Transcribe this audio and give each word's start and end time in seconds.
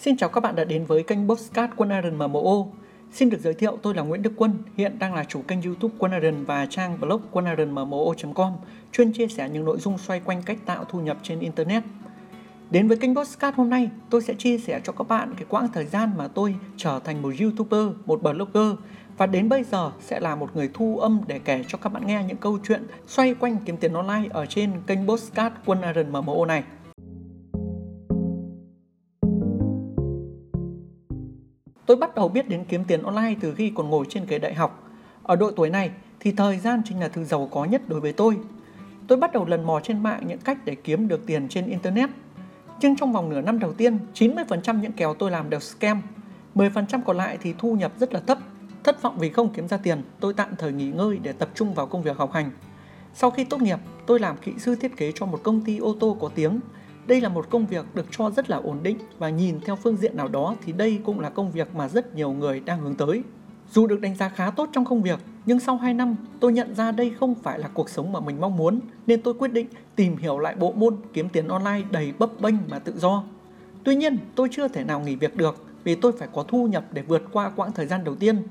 Xin 0.00 0.16
chào 0.16 0.28
các 0.28 0.40
bạn 0.40 0.56
đã 0.56 0.64
đến 0.64 0.84
với 0.84 1.02
kênh 1.02 1.28
Postcard 1.28 1.72
Quân 1.76 1.90
Iron 1.90 2.14
MMO. 2.14 2.66
Xin 3.12 3.30
được 3.30 3.40
giới 3.40 3.54
thiệu 3.54 3.78
tôi 3.82 3.94
là 3.94 4.02
Nguyễn 4.02 4.22
Đức 4.22 4.32
Quân, 4.36 4.52
hiện 4.76 4.98
đang 4.98 5.14
là 5.14 5.24
chủ 5.24 5.42
kênh 5.42 5.62
YouTube 5.62 5.94
Quân 5.98 6.12
Iron 6.12 6.44
và 6.44 6.66
trang 6.66 7.00
blog 7.00 7.20
quân 7.30 7.44
com 8.34 8.52
chuyên 8.92 9.12
chia 9.12 9.28
sẻ 9.28 9.48
những 9.48 9.64
nội 9.64 9.78
dung 9.78 9.98
xoay 9.98 10.20
quanh 10.20 10.42
cách 10.42 10.58
tạo 10.66 10.84
thu 10.84 11.00
nhập 11.00 11.16
trên 11.22 11.40
Internet. 11.40 11.82
Đến 12.70 12.88
với 12.88 12.96
kênh 12.96 13.14
Postcard 13.14 13.56
hôm 13.56 13.70
nay, 13.70 13.90
tôi 14.10 14.22
sẽ 14.22 14.34
chia 14.34 14.58
sẻ 14.58 14.80
cho 14.84 14.92
các 14.92 15.08
bạn 15.08 15.34
cái 15.34 15.44
quãng 15.48 15.68
thời 15.74 15.86
gian 15.86 16.10
mà 16.16 16.28
tôi 16.28 16.54
trở 16.76 17.00
thành 17.04 17.22
một 17.22 17.32
YouTuber, 17.40 17.96
một 18.06 18.22
blogger 18.22 18.78
và 19.16 19.26
đến 19.26 19.48
bây 19.48 19.64
giờ 19.64 19.90
sẽ 20.00 20.20
là 20.20 20.34
một 20.34 20.56
người 20.56 20.70
thu 20.74 20.98
âm 20.98 21.20
để 21.26 21.38
kể 21.38 21.64
cho 21.68 21.78
các 21.78 21.92
bạn 21.92 22.06
nghe 22.06 22.24
những 22.28 22.36
câu 22.36 22.58
chuyện 22.68 22.86
xoay 23.06 23.34
quanh 23.34 23.56
kiếm 23.64 23.76
tiền 23.76 23.92
online 23.92 24.28
ở 24.30 24.46
trên 24.46 24.72
kênh 24.86 25.08
Postcard 25.08 25.54
Quân 25.64 25.82
Iron 25.82 26.12
MMO 26.12 26.44
này. 26.44 26.62
Tôi 31.88 31.96
bắt 31.96 32.14
đầu 32.14 32.28
biết 32.28 32.48
đến 32.48 32.64
kiếm 32.68 32.84
tiền 32.84 33.02
online 33.02 33.34
từ 33.40 33.54
khi 33.54 33.72
còn 33.74 33.90
ngồi 33.90 34.06
trên 34.08 34.26
ghế 34.26 34.38
đại 34.38 34.54
học. 34.54 34.88
Ở 35.22 35.36
độ 35.36 35.50
tuổi 35.50 35.70
này 35.70 35.90
thì 36.20 36.32
thời 36.32 36.58
gian 36.58 36.82
chính 36.84 37.00
là 37.00 37.08
thứ 37.08 37.24
giàu 37.24 37.48
có 37.50 37.64
nhất 37.64 37.82
đối 37.88 38.00
với 38.00 38.12
tôi. 38.12 38.36
Tôi 39.06 39.18
bắt 39.18 39.32
đầu 39.32 39.44
lần 39.44 39.66
mò 39.66 39.80
trên 39.80 40.02
mạng 40.02 40.22
những 40.26 40.38
cách 40.38 40.58
để 40.64 40.74
kiếm 40.74 41.08
được 41.08 41.26
tiền 41.26 41.48
trên 41.48 41.66
Internet. 41.66 42.10
Nhưng 42.80 42.96
trong 42.96 43.12
vòng 43.12 43.28
nửa 43.28 43.40
năm 43.40 43.58
đầu 43.58 43.72
tiên, 43.72 43.98
90% 44.14 44.80
những 44.80 44.92
kèo 44.92 45.14
tôi 45.14 45.30
làm 45.30 45.50
đều 45.50 45.60
scam. 45.60 46.02
10% 46.54 47.00
còn 47.06 47.16
lại 47.16 47.38
thì 47.42 47.54
thu 47.58 47.74
nhập 47.74 47.92
rất 47.98 48.12
là 48.12 48.20
thấp. 48.20 48.38
Thất 48.84 49.02
vọng 49.02 49.18
vì 49.18 49.30
không 49.30 49.52
kiếm 49.52 49.68
ra 49.68 49.76
tiền, 49.76 50.02
tôi 50.20 50.34
tạm 50.34 50.56
thời 50.58 50.72
nghỉ 50.72 50.90
ngơi 50.90 51.18
để 51.22 51.32
tập 51.32 51.48
trung 51.54 51.74
vào 51.74 51.86
công 51.86 52.02
việc 52.02 52.16
học 52.16 52.32
hành. 52.32 52.50
Sau 53.14 53.30
khi 53.30 53.44
tốt 53.44 53.62
nghiệp, 53.62 53.78
tôi 54.06 54.20
làm 54.20 54.36
kỹ 54.36 54.52
sư 54.58 54.74
thiết 54.74 54.96
kế 54.96 55.12
cho 55.14 55.26
một 55.26 55.40
công 55.42 55.60
ty 55.60 55.78
ô 55.78 55.96
tô 56.00 56.16
có 56.20 56.30
tiếng 56.34 56.60
đây 57.08 57.20
là 57.20 57.28
một 57.28 57.50
công 57.50 57.66
việc 57.66 57.84
được 57.94 58.06
cho 58.10 58.30
rất 58.30 58.50
là 58.50 58.56
ổn 58.56 58.78
định 58.82 58.98
và 59.18 59.30
nhìn 59.30 59.60
theo 59.60 59.76
phương 59.76 59.96
diện 59.96 60.16
nào 60.16 60.28
đó 60.28 60.54
thì 60.64 60.72
đây 60.72 61.00
cũng 61.04 61.20
là 61.20 61.30
công 61.30 61.50
việc 61.50 61.74
mà 61.74 61.88
rất 61.88 62.14
nhiều 62.14 62.32
người 62.32 62.60
đang 62.60 62.80
hướng 62.80 62.94
tới. 62.94 63.22
Dù 63.72 63.86
được 63.86 64.00
đánh 64.00 64.14
giá 64.14 64.28
khá 64.28 64.50
tốt 64.50 64.68
trong 64.72 64.84
công 64.84 65.02
việc, 65.02 65.18
nhưng 65.46 65.60
sau 65.60 65.76
2 65.76 65.94
năm 65.94 66.16
tôi 66.40 66.52
nhận 66.52 66.74
ra 66.74 66.92
đây 66.92 67.12
không 67.20 67.34
phải 67.34 67.58
là 67.58 67.68
cuộc 67.68 67.90
sống 67.90 68.12
mà 68.12 68.20
mình 68.20 68.40
mong 68.40 68.56
muốn 68.56 68.80
nên 69.06 69.22
tôi 69.22 69.34
quyết 69.34 69.52
định 69.52 69.66
tìm 69.96 70.16
hiểu 70.16 70.38
lại 70.38 70.56
bộ 70.56 70.72
môn 70.72 70.96
kiếm 71.12 71.28
tiền 71.28 71.48
online 71.48 71.82
đầy 71.90 72.12
bấp 72.18 72.40
bênh 72.40 72.54
mà 72.68 72.78
tự 72.78 72.98
do. 72.98 73.24
Tuy 73.84 73.96
nhiên, 73.96 74.16
tôi 74.34 74.48
chưa 74.50 74.68
thể 74.68 74.84
nào 74.84 75.00
nghỉ 75.00 75.16
việc 75.16 75.36
được 75.36 75.64
vì 75.84 75.94
tôi 75.94 76.12
phải 76.12 76.28
có 76.34 76.42
thu 76.42 76.66
nhập 76.66 76.84
để 76.92 77.02
vượt 77.02 77.22
qua 77.32 77.50
quãng 77.56 77.72
thời 77.72 77.86
gian 77.86 78.04
đầu 78.04 78.14
tiên. 78.14 78.42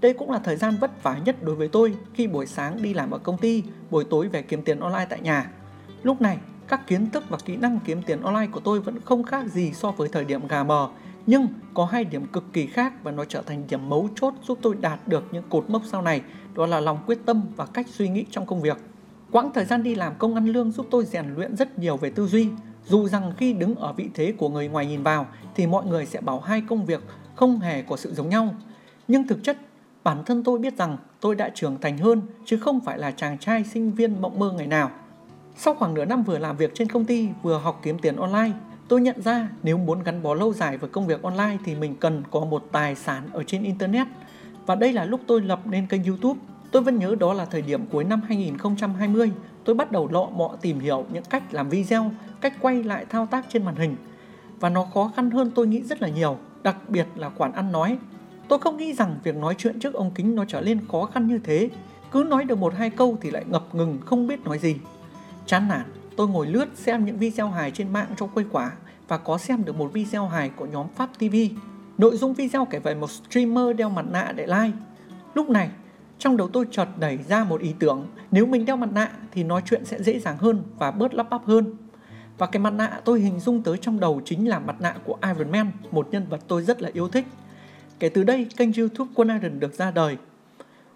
Đây 0.00 0.12
cũng 0.12 0.30
là 0.30 0.38
thời 0.38 0.56
gian 0.56 0.76
vất 0.80 1.02
vả 1.02 1.18
nhất 1.24 1.36
đối 1.42 1.54
với 1.54 1.68
tôi 1.68 1.94
khi 2.14 2.26
buổi 2.26 2.46
sáng 2.46 2.82
đi 2.82 2.94
làm 2.94 3.10
ở 3.10 3.18
công 3.18 3.38
ty, 3.38 3.62
buổi 3.90 4.04
tối 4.04 4.28
về 4.28 4.42
kiếm 4.42 4.62
tiền 4.62 4.80
online 4.80 5.06
tại 5.10 5.20
nhà. 5.20 5.50
Lúc 6.02 6.20
này, 6.20 6.38
các 6.68 6.86
kiến 6.86 7.10
thức 7.10 7.24
và 7.28 7.38
kỹ 7.44 7.56
năng 7.56 7.78
kiếm 7.84 8.02
tiền 8.02 8.22
online 8.22 8.46
của 8.52 8.60
tôi 8.60 8.80
vẫn 8.80 9.00
không 9.04 9.22
khác 9.22 9.46
gì 9.46 9.72
so 9.72 9.90
với 9.90 10.08
thời 10.08 10.24
điểm 10.24 10.48
gà 10.48 10.62
mờ, 10.64 10.88
nhưng 11.26 11.46
có 11.74 11.84
hai 11.84 12.04
điểm 12.04 12.26
cực 12.26 12.44
kỳ 12.52 12.66
khác 12.66 12.92
và 13.02 13.10
nó 13.10 13.24
trở 13.24 13.42
thành 13.42 13.62
điểm 13.68 13.88
mấu 13.88 14.08
chốt 14.14 14.34
giúp 14.42 14.58
tôi 14.62 14.76
đạt 14.80 15.08
được 15.08 15.24
những 15.32 15.44
cột 15.48 15.70
mốc 15.70 15.82
sau 15.84 16.02
này, 16.02 16.22
đó 16.54 16.66
là 16.66 16.80
lòng 16.80 16.98
quyết 17.06 17.18
tâm 17.26 17.42
và 17.56 17.66
cách 17.66 17.86
suy 17.88 18.08
nghĩ 18.08 18.24
trong 18.30 18.46
công 18.46 18.62
việc. 18.62 18.76
Quãng 19.30 19.50
thời 19.54 19.64
gian 19.64 19.82
đi 19.82 19.94
làm 19.94 20.14
công 20.18 20.34
ăn 20.34 20.46
lương 20.46 20.72
giúp 20.72 20.86
tôi 20.90 21.04
rèn 21.04 21.34
luyện 21.34 21.56
rất 21.56 21.78
nhiều 21.78 21.96
về 21.96 22.10
tư 22.10 22.26
duy, 22.26 22.48
dù 22.86 23.08
rằng 23.08 23.32
khi 23.36 23.52
đứng 23.52 23.74
ở 23.74 23.92
vị 23.92 24.08
thế 24.14 24.34
của 24.38 24.48
người 24.48 24.68
ngoài 24.68 24.86
nhìn 24.86 25.02
vào 25.02 25.26
thì 25.54 25.66
mọi 25.66 25.86
người 25.86 26.06
sẽ 26.06 26.20
bảo 26.20 26.40
hai 26.40 26.62
công 26.68 26.86
việc 26.86 27.00
không 27.34 27.58
hề 27.58 27.82
có 27.82 27.96
sự 27.96 28.14
giống 28.14 28.28
nhau. 28.28 28.54
Nhưng 29.08 29.26
thực 29.26 29.44
chất, 29.44 29.56
bản 30.04 30.24
thân 30.24 30.44
tôi 30.44 30.58
biết 30.58 30.76
rằng 30.76 30.96
tôi 31.20 31.34
đã 31.34 31.48
trưởng 31.54 31.80
thành 31.80 31.98
hơn 31.98 32.22
chứ 32.44 32.56
không 32.56 32.80
phải 32.80 32.98
là 32.98 33.10
chàng 33.10 33.38
trai 33.38 33.64
sinh 33.64 33.92
viên 33.92 34.22
mộng 34.22 34.38
mơ 34.38 34.52
ngày 34.56 34.66
nào. 34.66 34.90
Sau 35.60 35.74
khoảng 35.74 35.94
nửa 35.94 36.04
năm 36.04 36.22
vừa 36.22 36.38
làm 36.38 36.56
việc 36.56 36.74
trên 36.74 36.88
công 36.88 37.04
ty 37.04 37.28
vừa 37.42 37.58
học 37.58 37.80
kiếm 37.82 37.98
tiền 37.98 38.16
online, 38.16 38.50
tôi 38.88 39.00
nhận 39.00 39.22
ra 39.22 39.48
nếu 39.62 39.78
muốn 39.78 40.02
gắn 40.02 40.22
bó 40.22 40.34
lâu 40.34 40.52
dài 40.52 40.78
với 40.78 40.90
công 40.90 41.06
việc 41.06 41.22
online 41.22 41.56
thì 41.64 41.74
mình 41.74 41.94
cần 42.00 42.22
có 42.30 42.40
một 42.40 42.64
tài 42.72 42.94
sản 42.94 43.28
ở 43.32 43.42
trên 43.42 43.62
Internet. 43.62 44.06
Và 44.66 44.74
đây 44.74 44.92
là 44.92 45.04
lúc 45.04 45.20
tôi 45.26 45.40
lập 45.40 45.60
nên 45.64 45.86
kênh 45.86 46.04
YouTube. 46.04 46.40
Tôi 46.70 46.82
vẫn 46.82 46.98
nhớ 46.98 47.14
đó 47.20 47.32
là 47.32 47.44
thời 47.44 47.62
điểm 47.62 47.86
cuối 47.90 48.04
năm 48.04 48.20
2020, 48.28 49.30
tôi 49.64 49.74
bắt 49.74 49.92
đầu 49.92 50.08
lọ 50.12 50.26
mọ 50.26 50.56
tìm 50.60 50.80
hiểu 50.80 51.04
những 51.12 51.24
cách 51.30 51.54
làm 51.54 51.68
video, 51.68 52.10
cách 52.40 52.54
quay 52.60 52.82
lại 52.82 53.06
thao 53.08 53.26
tác 53.26 53.46
trên 53.48 53.64
màn 53.64 53.76
hình. 53.76 53.96
Và 54.60 54.68
nó 54.68 54.86
khó 54.94 55.12
khăn 55.16 55.30
hơn 55.30 55.50
tôi 55.54 55.66
nghĩ 55.66 55.82
rất 55.82 56.02
là 56.02 56.08
nhiều, 56.08 56.36
đặc 56.62 56.76
biệt 56.88 57.06
là 57.14 57.30
khoản 57.30 57.52
ăn 57.52 57.72
nói. 57.72 57.98
Tôi 58.48 58.58
không 58.58 58.76
nghĩ 58.76 58.92
rằng 58.92 59.16
việc 59.22 59.36
nói 59.36 59.54
chuyện 59.58 59.80
trước 59.80 59.94
ống 59.94 60.10
kính 60.14 60.34
nó 60.34 60.44
trở 60.48 60.60
nên 60.60 60.80
khó 60.92 61.04
khăn 61.04 61.26
như 61.26 61.38
thế. 61.44 61.70
Cứ 62.12 62.26
nói 62.28 62.44
được 62.44 62.58
một 62.58 62.74
hai 62.76 62.90
câu 62.90 63.18
thì 63.20 63.30
lại 63.30 63.44
ngập 63.48 63.74
ngừng 63.74 63.98
không 64.06 64.26
biết 64.26 64.44
nói 64.44 64.58
gì. 64.58 64.76
Chán 65.48 65.68
nản, 65.68 65.82
tôi 66.16 66.28
ngồi 66.28 66.46
lướt 66.46 66.66
xem 66.74 67.04
những 67.04 67.18
video 67.18 67.48
hài 67.48 67.70
trên 67.70 67.92
mạng 67.92 68.06
trong 68.16 68.28
quây 68.34 68.44
quả 68.50 68.72
và 69.08 69.18
có 69.18 69.38
xem 69.38 69.64
được 69.64 69.76
một 69.76 69.92
video 69.92 70.28
hài 70.28 70.48
của 70.48 70.66
nhóm 70.66 70.86
Pháp 70.96 71.10
TV. 71.18 71.34
Nội 71.98 72.16
dung 72.16 72.34
video 72.34 72.64
kể 72.64 72.78
về 72.78 72.94
một 72.94 73.10
streamer 73.10 73.76
đeo 73.76 73.88
mặt 73.90 74.04
nạ 74.10 74.32
để 74.36 74.46
like. 74.46 74.76
Lúc 75.34 75.48
này, 75.48 75.70
trong 76.18 76.36
đầu 76.36 76.48
tôi 76.48 76.66
chợt 76.70 76.88
đẩy 76.98 77.18
ra 77.28 77.44
một 77.44 77.60
ý 77.60 77.74
tưởng, 77.78 78.06
nếu 78.30 78.46
mình 78.46 78.64
đeo 78.64 78.76
mặt 78.76 78.92
nạ 78.92 79.10
thì 79.32 79.44
nói 79.44 79.62
chuyện 79.64 79.84
sẽ 79.84 80.02
dễ 80.02 80.18
dàng 80.18 80.36
hơn 80.38 80.62
và 80.78 80.90
bớt 80.90 81.14
lắp 81.14 81.30
bắp 81.30 81.44
hơn. 81.44 81.74
Và 82.38 82.46
cái 82.46 82.60
mặt 82.60 82.72
nạ 82.72 83.00
tôi 83.04 83.20
hình 83.20 83.40
dung 83.40 83.62
tới 83.62 83.76
trong 83.80 84.00
đầu 84.00 84.20
chính 84.24 84.48
là 84.48 84.58
mặt 84.58 84.80
nạ 84.80 84.94
của 85.04 85.16
Iron 85.22 85.50
Man, 85.50 85.70
một 85.90 86.08
nhân 86.10 86.26
vật 86.30 86.40
tôi 86.48 86.62
rất 86.62 86.82
là 86.82 86.90
yêu 86.92 87.08
thích. 87.08 87.26
Kể 87.98 88.08
từ 88.08 88.24
đây, 88.24 88.46
kênh 88.56 88.72
YouTube 88.72 89.10
Quân 89.14 89.28
Iron 89.28 89.60
được 89.60 89.74
ra 89.74 89.90
đời. 89.90 90.16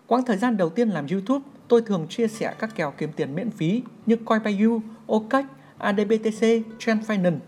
Quãng 0.07 0.25
thời 0.25 0.37
gian 0.37 0.57
đầu 0.57 0.69
tiên 0.69 0.89
làm 0.89 1.07
YouTube, 1.07 1.45
tôi 1.73 1.83
thường 1.83 2.07
chia 2.09 2.29
sẻ 2.29 2.55
các 2.59 2.77
kèo 2.77 2.93
kiếm 2.99 3.11
tiền 3.17 3.35
miễn 3.35 3.51
phí 3.51 3.83
như 4.07 4.17
CoinPayu, 4.17 4.83
OKEx, 5.07 5.45
ADBTC, 5.79 6.41
Trend 6.79 7.11
Finance. 7.11 7.39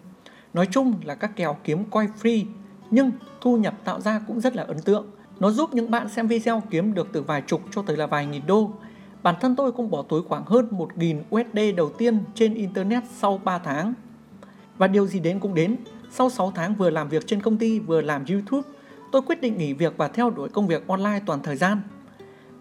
Nói 0.55 0.69
chung 0.71 0.95
là 1.05 1.15
các 1.15 1.37
kèo 1.37 1.57
kiếm 1.65 1.85
coin 1.85 2.09
free, 2.23 2.45
nhưng 2.91 3.11
thu 3.41 3.57
nhập 3.57 3.75
tạo 3.84 4.01
ra 4.01 4.21
cũng 4.27 4.41
rất 4.41 4.57
là 4.57 4.63
ấn 4.63 4.83
tượng. 4.83 5.07
Nó 5.41 5.51
giúp 5.51 5.75
những 5.75 5.91
bạn 5.91 6.09
xem 6.09 6.27
video 6.27 6.63
kiếm 6.71 6.95
được 6.95 7.09
từ 7.13 7.23
vài 7.23 7.43
chục 7.47 7.61
cho 7.71 7.83
tới 7.83 7.97
là 7.97 8.07
vài 8.07 8.27
nghìn 8.27 8.43
đô. 8.47 8.71
Bản 9.23 9.34
thân 9.41 9.57
tôi 9.57 9.73
cũng 9.73 9.91
bỏ 9.91 10.03
túi 10.03 10.23
khoảng 10.23 10.45
hơn 10.47 10.69
1.000 10.71 11.23
USD 11.31 11.77
đầu 11.77 11.91
tiên 11.99 12.19
trên 12.34 12.55
Internet 12.55 13.03
sau 13.19 13.41
3 13.45 13.59
tháng. 13.59 13.95
Và 14.79 14.87
điều 14.87 15.07
gì 15.07 15.21
đến 15.21 15.41
cũng 15.41 15.55
đến, 15.55 15.77
sau 16.11 16.31
6 16.31 16.53
tháng 16.55 16.75
vừa 16.75 16.91
làm 16.91 17.09
việc 17.09 17.27
trên 17.27 17.43
công 17.43 17.57
ty 17.57 17.79
vừa 17.79 18.01
làm 18.01 18.25
YouTube, 18.27 18.69
tôi 19.13 19.23
quyết 19.23 19.41
định 19.41 19.59
nghỉ 19.59 19.73
việc 19.73 19.97
và 19.97 20.09
theo 20.09 20.31
đuổi 20.31 20.49
công 20.49 20.67
việc 20.67 20.89
online 20.89 21.21
toàn 21.27 21.41
thời 21.43 21.57
gian. 21.57 21.81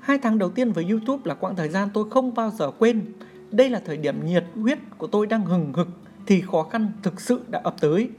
Hai 0.03 0.17
tháng 0.17 0.37
đầu 0.37 0.49
tiên 0.49 0.71
với 0.71 0.85
YouTube 0.89 1.21
là 1.25 1.33
quãng 1.33 1.55
thời 1.55 1.69
gian 1.69 1.89
tôi 1.93 2.09
không 2.09 2.33
bao 2.33 2.49
giờ 2.49 2.71
quên. 2.79 3.13
Đây 3.51 3.69
là 3.69 3.81
thời 3.85 3.97
điểm 3.97 4.25
nhiệt 4.25 4.45
huyết 4.55 4.79
của 4.97 5.07
tôi 5.07 5.27
đang 5.27 5.45
hừng 5.45 5.73
hực, 5.73 5.87
thì 6.25 6.41
khó 6.41 6.63
khăn 6.63 6.91
thực 7.03 7.21
sự 7.21 7.41
đã 7.49 7.61
ập 7.63 7.75
tới. 7.81 8.09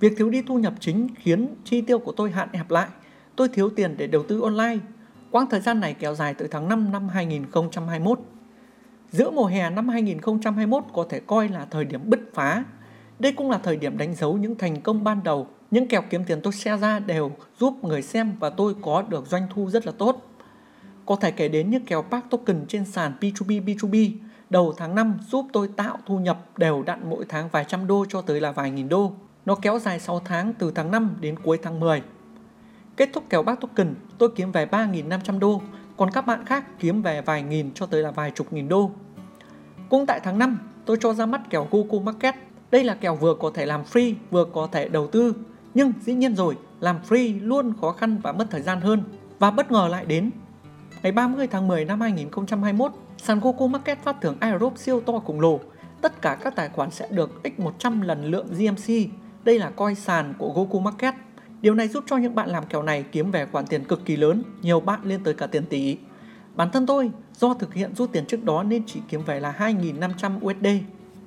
Việc 0.00 0.12
thiếu 0.16 0.30
đi 0.30 0.42
thu 0.42 0.58
nhập 0.58 0.74
chính 0.80 1.08
khiến 1.14 1.54
chi 1.64 1.80
tiêu 1.80 1.98
của 1.98 2.12
tôi 2.12 2.30
hạn 2.30 2.48
hẹp 2.52 2.70
lại. 2.70 2.88
Tôi 3.36 3.48
thiếu 3.48 3.70
tiền 3.70 3.94
để 3.98 4.06
đầu 4.06 4.22
tư 4.22 4.40
online. 4.40 4.78
Quãng 5.30 5.46
thời 5.50 5.60
gian 5.60 5.80
này 5.80 5.94
kéo 5.94 6.14
dài 6.14 6.34
từ 6.34 6.46
tháng 6.46 6.68
5 6.68 6.92
năm 6.92 7.08
2021. 7.08 8.20
Giữa 9.10 9.30
mùa 9.30 9.46
hè 9.46 9.70
năm 9.70 9.88
2021 9.88 10.84
có 10.92 11.06
thể 11.08 11.20
coi 11.20 11.48
là 11.48 11.66
thời 11.70 11.84
điểm 11.84 12.00
bứt 12.04 12.20
phá. 12.34 12.64
Đây 13.18 13.32
cũng 13.32 13.50
là 13.50 13.58
thời 13.58 13.76
điểm 13.76 13.98
đánh 13.98 14.14
dấu 14.14 14.36
những 14.36 14.58
thành 14.58 14.80
công 14.80 15.04
ban 15.04 15.20
đầu. 15.24 15.46
Những 15.70 15.88
kèo 15.88 16.02
kiếm 16.10 16.24
tiền 16.24 16.40
tôi 16.42 16.52
share 16.52 16.80
ra 16.80 16.98
đều 16.98 17.30
giúp 17.60 17.84
người 17.84 18.02
xem 18.02 18.32
và 18.40 18.50
tôi 18.50 18.74
có 18.82 19.02
được 19.02 19.26
doanh 19.26 19.46
thu 19.54 19.70
rất 19.70 19.86
là 19.86 19.92
tốt. 19.98 20.31
Có 21.06 21.16
thể 21.16 21.30
kể 21.30 21.48
đến 21.48 21.70
như 21.70 21.78
kèo 21.86 22.02
Park 22.02 22.24
Token 22.30 22.64
trên 22.68 22.84
sàn 22.84 23.12
P2P 23.20 23.64
B2B 23.64 24.12
đầu 24.50 24.74
tháng 24.76 24.94
5 24.94 25.18
giúp 25.28 25.46
tôi 25.52 25.68
tạo 25.76 25.98
thu 26.06 26.18
nhập 26.18 26.38
đều 26.56 26.82
đặn 26.82 27.10
mỗi 27.10 27.24
tháng 27.28 27.48
vài 27.52 27.64
trăm 27.68 27.86
đô 27.86 28.04
cho 28.08 28.22
tới 28.22 28.40
là 28.40 28.52
vài 28.52 28.70
nghìn 28.70 28.88
đô. 28.88 29.12
Nó 29.46 29.54
kéo 29.54 29.78
dài 29.78 30.00
6 30.00 30.20
tháng 30.20 30.52
từ 30.58 30.72
tháng 30.74 30.90
5 30.90 31.16
đến 31.20 31.38
cuối 31.38 31.58
tháng 31.62 31.80
10. 31.80 32.02
Kết 32.96 33.10
thúc 33.12 33.24
kèo 33.30 33.42
Park 33.42 33.60
Token, 33.60 33.94
tôi 34.18 34.28
kiếm 34.36 34.52
về 34.52 34.66
3.500 34.66 35.38
đô, 35.38 35.62
còn 35.96 36.10
các 36.10 36.26
bạn 36.26 36.44
khác 36.44 36.64
kiếm 36.78 37.02
về 37.02 37.20
vài 37.20 37.42
nghìn 37.42 37.74
cho 37.74 37.86
tới 37.86 38.02
là 38.02 38.10
vài 38.10 38.30
chục 38.30 38.52
nghìn 38.52 38.68
đô. 38.68 38.90
Cũng 39.88 40.06
tại 40.06 40.20
tháng 40.24 40.38
5, 40.38 40.58
tôi 40.84 40.96
cho 41.00 41.14
ra 41.14 41.26
mắt 41.26 41.40
kèo 41.50 41.66
Google 41.70 42.00
Market. 42.04 42.34
Đây 42.70 42.84
là 42.84 42.94
kèo 42.94 43.16
vừa 43.16 43.34
có 43.34 43.50
thể 43.54 43.66
làm 43.66 43.82
free, 43.92 44.14
vừa 44.30 44.44
có 44.44 44.68
thể 44.72 44.88
đầu 44.88 45.06
tư. 45.06 45.34
Nhưng 45.74 45.92
dĩ 46.00 46.14
nhiên 46.14 46.36
rồi, 46.36 46.56
làm 46.80 46.98
free 47.08 47.46
luôn 47.46 47.72
khó 47.80 47.92
khăn 47.92 48.18
và 48.22 48.32
mất 48.32 48.46
thời 48.50 48.62
gian 48.62 48.80
hơn. 48.80 49.02
Và 49.38 49.50
bất 49.50 49.72
ngờ 49.72 49.88
lại 49.90 50.04
đến, 50.04 50.30
Ngày 51.02 51.12
30 51.12 51.46
tháng 51.46 51.68
10 51.68 51.84
năm 51.84 52.00
2021, 52.00 52.92
sàn 53.18 53.40
Goku 53.40 53.68
Market 53.68 53.98
phát 54.02 54.16
thưởng 54.20 54.36
airdrop 54.40 54.78
siêu 54.78 55.00
to 55.00 55.18
khổng 55.18 55.40
lồ. 55.40 55.60
Tất 56.00 56.22
cả 56.22 56.38
các 56.42 56.56
tài 56.56 56.68
khoản 56.68 56.90
sẽ 56.90 57.08
được 57.10 57.40
x 57.44 57.60
100 57.60 58.00
lần 58.00 58.24
lượng 58.24 58.46
GMC. 58.46 59.10
Đây 59.44 59.58
là 59.58 59.70
coi 59.70 59.94
sàn 59.94 60.34
của 60.38 60.52
Goku 60.52 60.80
Market. 60.80 61.14
Điều 61.60 61.74
này 61.74 61.88
giúp 61.88 62.04
cho 62.06 62.16
những 62.16 62.34
bạn 62.34 62.48
làm 62.48 62.66
kèo 62.66 62.82
này 62.82 63.04
kiếm 63.12 63.30
về 63.30 63.46
khoản 63.52 63.66
tiền 63.66 63.84
cực 63.84 64.04
kỳ 64.04 64.16
lớn, 64.16 64.42
nhiều 64.62 64.80
bạn 64.80 65.00
lên 65.04 65.24
tới 65.24 65.34
cả 65.34 65.46
tiền 65.46 65.66
tỷ. 65.66 65.96
Bản 66.54 66.70
thân 66.70 66.86
tôi, 66.86 67.10
do 67.34 67.54
thực 67.54 67.74
hiện 67.74 67.94
rút 67.94 68.12
tiền 68.12 68.26
trước 68.26 68.44
đó 68.44 68.62
nên 68.62 68.82
chỉ 68.86 69.00
kiếm 69.08 69.22
về 69.26 69.40
là 69.40 69.54
2.500 69.58 70.38
USD. 70.46 70.66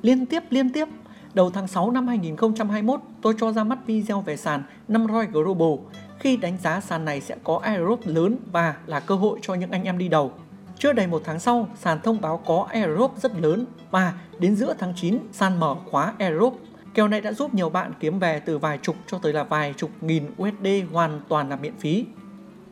Liên 0.01 0.25
tiếp 0.25 0.43
liên 0.49 0.73
tiếp, 0.73 0.87
đầu 1.33 1.51
tháng 1.51 1.67
6 1.67 1.91
năm 1.91 2.07
2021, 2.07 3.01
tôi 3.21 3.35
cho 3.39 3.51
ra 3.51 3.63
mắt 3.63 3.79
video 3.85 4.21
về 4.21 4.37
sàn 4.37 4.63
Namroi 4.87 5.25
Global 5.25 5.85
khi 6.25 6.37
đánh 6.37 6.57
giá 6.63 6.81
sàn 6.81 7.05
này 7.05 7.21
sẽ 7.21 7.35
có 7.43 7.59
airdrop 7.63 7.99
lớn 8.05 8.37
và 8.51 8.75
là 8.85 8.99
cơ 8.99 9.15
hội 9.15 9.39
cho 9.41 9.53
những 9.53 9.71
anh 9.71 9.83
em 9.83 9.97
đi 9.97 10.07
đầu. 10.07 10.31
Chưa 10.77 10.93
đầy 10.93 11.07
một 11.07 11.21
tháng 11.25 11.39
sau, 11.39 11.67
sàn 11.75 11.99
thông 12.03 12.21
báo 12.21 12.37
có 12.45 12.67
airdrop 12.71 13.13
rất 13.17 13.39
lớn 13.39 13.65
và 13.91 14.13
đến 14.39 14.55
giữa 14.55 14.73
tháng 14.79 14.93
9, 14.95 15.17
sàn 15.31 15.59
mở 15.59 15.75
khóa 15.91 16.13
airdrop. 16.17 16.59
Kèo 16.93 17.07
này 17.07 17.21
đã 17.21 17.33
giúp 17.33 17.53
nhiều 17.53 17.69
bạn 17.69 17.93
kiếm 17.99 18.19
về 18.19 18.39
từ 18.39 18.57
vài 18.57 18.77
chục 18.77 18.95
cho 19.07 19.17
tới 19.17 19.33
là 19.33 19.43
vài 19.43 19.73
chục 19.77 19.91
nghìn 20.01 20.25
USD 20.41 20.67
hoàn 20.91 21.21
toàn 21.29 21.49
là 21.49 21.55
miễn 21.55 21.73
phí. 21.79 22.05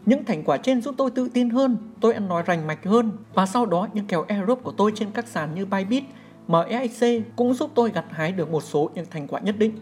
Những 0.06 0.26
thành 0.26 0.44
quả 0.44 0.58
trên 0.58 0.82
giúp 0.82 0.96
tôi 0.98 1.12
tự 1.12 1.30
tin 1.34 1.50
hơn, 1.50 1.78
tôi 2.02 2.14
ăn 2.14 2.28
nói 2.28 2.44
rành 2.46 2.68
mạch 2.68 2.86
hơn 2.86 3.12
và 3.34 3.46
sau 3.46 3.66
đó 3.66 3.88
những 3.94 4.08
kèo 4.08 4.26
airdrop 4.28 4.64
của 4.64 4.72
tôi 4.72 4.92
trên 4.96 5.12
các 5.12 5.28
sàn 5.28 5.56
như 5.56 5.66
Bybit, 5.66 6.04
MEXC 6.48 7.06
cũng 7.36 7.54
giúp 7.54 7.72
tôi 7.76 7.92
gặt 7.92 8.06
hái 8.10 8.32
được 8.32 8.52
một 8.52 8.64
số 8.64 8.90
những 8.96 9.06
thành 9.10 9.28
quả 9.28 9.40
nhất 9.40 9.56
định. 9.58 9.80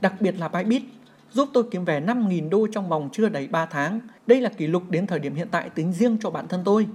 Đặc 0.00 0.20
biệt 0.20 0.34
là 0.38 0.48
Bybit 0.48 0.82
giúp 1.32 1.48
tôi 1.52 1.64
kiếm 1.70 1.84
về 1.84 2.00
5.000 2.00 2.48
đô 2.48 2.66
trong 2.72 2.88
vòng 2.88 3.08
chưa 3.12 3.28
đầy 3.28 3.48
3 3.48 3.66
tháng. 3.66 4.00
Đây 4.26 4.40
là 4.40 4.48
kỷ 4.48 4.66
lục 4.66 4.82
đến 4.90 5.06
thời 5.06 5.18
điểm 5.18 5.34
hiện 5.34 5.48
tại 5.50 5.70
tính 5.70 5.92
riêng 5.92 6.16
cho 6.20 6.30
bản 6.30 6.48
thân 6.48 6.62
tôi. 6.64 6.86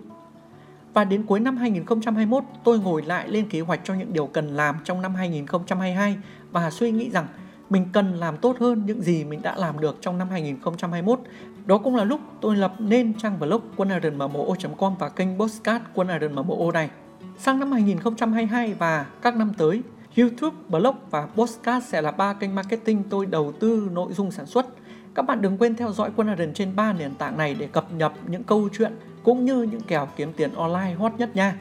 Và 0.93 1.03
đến 1.03 1.25
cuối 1.25 1.39
năm 1.39 1.57
2021, 1.57 2.43
tôi 2.63 2.79
ngồi 2.79 3.01
lại 3.01 3.27
lên 3.29 3.49
kế 3.49 3.59
hoạch 3.59 3.79
cho 3.83 3.93
những 3.93 4.13
điều 4.13 4.27
cần 4.27 4.47
làm 4.47 4.75
trong 4.83 5.01
năm 5.01 5.15
2022 5.15 6.17
và 6.51 6.71
suy 6.71 6.91
nghĩ 6.91 7.09
rằng 7.09 7.27
mình 7.69 7.87
cần 7.93 8.13
làm 8.13 8.37
tốt 8.37 8.57
hơn 8.59 8.83
những 8.85 9.01
gì 9.01 9.23
mình 9.23 9.41
đã 9.41 9.55
làm 9.57 9.79
được 9.79 9.97
trong 10.01 10.17
năm 10.17 10.29
2021. 10.29 11.19
Đó 11.65 11.77
cũng 11.77 11.95
là 11.95 12.03
lúc 12.03 12.19
tôi 12.41 12.55
lập 12.55 12.73
nên 12.79 13.13
trang 13.13 13.39
blog 13.39 13.61
quân.com 13.75 14.95
và 14.99 15.09
kênh 15.09 15.39
postcard 15.39 15.85
quân 15.93 16.07
này. 16.73 16.89
Sang 17.37 17.59
năm 17.59 17.71
2022 17.71 18.73
và 18.73 19.05
các 19.21 19.35
năm 19.35 19.51
tới, 19.57 19.81
YouTube, 20.17 20.57
blog 20.69 20.95
và 21.11 21.27
podcast 21.35 21.85
sẽ 21.85 22.01
là 22.01 22.11
ba 22.11 22.33
kênh 22.33 22.55
marketing 22.55 23.03
tôi 23.09 23.25
đầu 23.25 23.51
tư 23.59 23.89
nội 23.91 24.13
dung 24.13 24.31
sản 24.31 24.45
xuất. 24.45 24.65
Các 25.15 25.21
bạn 25.21 25.41
đừng 25.41 25.57
quên 25.57 25.75
theo 25.75 25.91
dõi 25.91 26.11
Quân 26.15 26.27
Aaron 26.27 26.53
trên 26.53 26.75
ba 26.75 26.93
nền 26.93 27.15
tảng 27.15 27.37
này 27.37 27.53
để 27.59 27.67
cập 27.67 27.93
nhật 27.93 28.11
những 28.27 28.43
câu 28.43 28.69
chuyện 28.77 28.95
cũng 29.23 29.45
như 29.45 29.61
những 29.61 29.81
kèo 29.81 30.07
kiếm 30.15 30.33
tiền 30.33 30.53
online 30.53 30.93
hot 30.93 31.11
nhất 31.17 31.35
nha. 31.35 31.55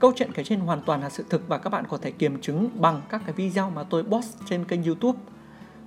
Câu 0.00 0.12
chuyện 0.16 0.32
kể 0.32 0.44
trên 0.44 0.60
hoàn 0.60 0.82
toàn 0.82 1.00
là 1.00 1.10
sự 1.10 1.24
thực 1.30 1.48
và 1.48 1.58
các 1.58 1.70
bạn 1.70 1.84
có 1.88 1.96
thể 1.96 2.10
kiểm 2.10 2.40
chứng 2.40 2.68
bằng 2.74 3.00
các 3.08 3.22
cái 3.26 3.32
video 3.32 3.70
mà 3.70 3.82
tôi 3.82 4.02
post 4.02 4.36
trên 4.48 4.64
kênh 4.64 4.84
YouTube. 4.84 5.18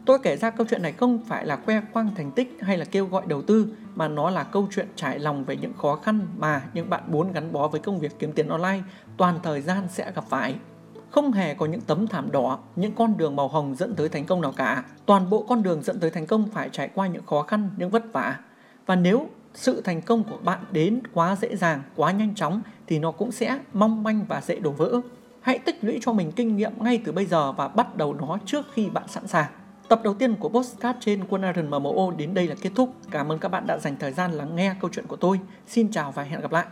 Tôi 0.06 0.20
kể 0.24 0.38
ra 0.38 0.50
câu 0.50 0.68
chuyện 0.70 0.82
này 0.82 0.92
không 0.92 1.20
phải 1.28 1.46
là 1.46 1.56
khoe 1.66 1.82
khoang 1.94 2.16
thành 2.16 2.32
tích 2.32 2.58
hay 2.62 2.78
là 2.78 2.86
kêu 2.86 3.06
gọi 3.06 3.24
đầu 3.28 3.42
tư 3.42 3.68
mà 3.96 4.08
nó 4.08 4.30
là 4.30 4.44
câu 4.44 4.68
chuyện 4.72 4.88
trải 4.96 5.20
lòng 5.20 5.46
về 5.46 5.56
những 5.56 5.74
khó 5.74 5.96
khăn 5.96 6.28
mà 6.38 6.62
những 6.74 6.90
bạn 6.90 7.04
muốn 7.08 7.32
gắn 7.32 7.52
bó 7.52 7.68
với 7.68 7.82
công 7.82 8.00
việc 8.00 8.20
kiếm 8.20 8.32
tiền 8.32 8.48
online 8.48 8.82
toàn 9.18 9.40
thời 9.44 9.62
gian 9.62 9.88
sẽ 9.90 10.12
gặp 10.12 10.24
phải. 10.30 10.56
Không 11.12 11.32
hề 11.32 11.54
có 11.54 11.66
những 11.66 11.82
tấm 11.82 12.08
thảm 12.08 12.32
đỏ, 12.32 12.60
những 12.76 12.92
con 12.96 13.18
đường 13.18 13.36
màu 13.36 13.48
hồng 13.48 13.76
dẫn 13.76 13.96
tới 13.96 14.10
thành 14.10 14.26
công 14.26 14.42
nào 14.42 14.52
cả. 14.52 14.84
Toàn 15.06 15.30
bộ 15.30 15.46
con 15.50 15.64
đường 15.64 15.84
dẫn 15.84 16.00
tới 16.00 16.12
thành 16.12 16.26
công 16.26 16.50
phải 16.54 16.70
trải 16.70 16.90
qua 16.96 17.08
những 17.08 17.26
khó 17.26 17.42
khăn, 17.42 17.70
những 17.78 17.90
vất 17.90 18.14
vả. 18.14 18.40
Và 18.86 18.96
nếu 18.96 19.28
sự 19.54 19.82
thành 19.82 20.02
công 20.02 20.24
của 20.24 20.38
bạn 20.44 20.60
đến 20.72 21.02
quá 21.14 21.36
dễ 21.42 21.56
dàng, 21.56 21.82
quá 21.96 22.12
nhanh 22.12 22.36
chóng 22.36 22.62
thì 22.88 23.00
nó 23.00 23.12
cũng 23.12 23.32
sẽ 23.32 23.60
mong 23.74 24.04
manh 24.04 24.26
và 24.28 24.42
dễ 24.42 24.60
đổ 24.60 24.72
vỡ. 24.72 25.02
Hãy 25.42 25.60
tích 25.60 25.84
lũy 25.84 26.00
cho 26.02 26.14
mình 26.14 26.32
kinh 26.32 26.56
nghiệm 26.56 26.72
ngay 26.80 27.02
từ 27.06 27.12
bây 27.12 27.26
giờ 27.26 27.52
và 27.52 27.68
bắt 27.68 27.96
đầu 27.96 28.14
nó 28.14 28.38
trước 28.46 28.66
khi 28.74 28.90
bạn 28.90 29.08
sẵn 29.08 29.28
sàng. 29.28 29.52
Tập 29.90 30.02
đầu 30.04 30.14
tiên 30.14 30.36
của 30.36 30.50
Postcard 30.50 31.00
trên 31.02 31.24
Quân 31.30 31.42
Iron 31.42 31.70
MMO 31.70 32.12
đến 32.18 32.34
đây 32.34 32.48
là 32.48 32.56
kết 32.62 32.72
thúc. 32.76 32.94
Cảm 33.12 33.32
ơn 33.32 33.40
các 33.40 33.50
bạn 33.50 33.68
đã 33.68 33.78
dành 33.78 33.96
thời 34.00 34.12
gian 34.12 34.32
lắng 34.32 34.56
nghe 34.56 34.76
câu 34.80 34.90
chuyện 34.94 35.08
của 35.08 35.16
tôi. 35.16 35.40
Xin 35.68 35.92
chào 35.92 36.12
và 36.12 36.24
hẹn 36.24 36.42
gặp 36.42 36.52
lại. 36.52 36.66